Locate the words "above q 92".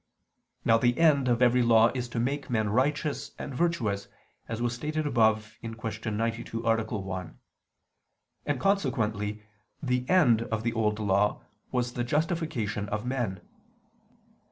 5.05-6.63